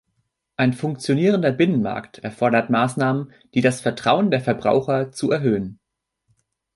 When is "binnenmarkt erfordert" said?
1.51-2.71